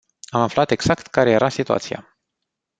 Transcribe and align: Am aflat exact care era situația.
Am 0.29 0.41
aflat 0.41 0.71
exact 0.71 1.07
care 1.07 1.31
era 1.31 1.49
situația. 1.49 2.17